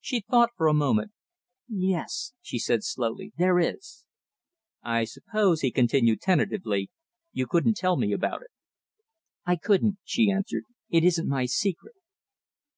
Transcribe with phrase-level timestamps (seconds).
[0.00, 1.12] She thought for a moment.
[1.68, 4.06] "Yes!" she said slowly, "there is."
[4.82, 6.88] "I suppose," he continued tentatively,
[7.34, 8.50] "you couldn't tell me all about it?"
[9.44, 10.62] "I couldn't," she answered.
[10.88, 11.96] "It isn't my secret."